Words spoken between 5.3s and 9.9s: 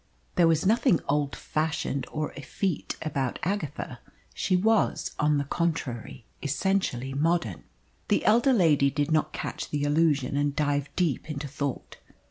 the contrary, essentially modern. The elder lady did not catch the